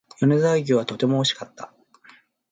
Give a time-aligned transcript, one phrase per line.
[0.19, 1.71] 米沢牛はとても美味しかった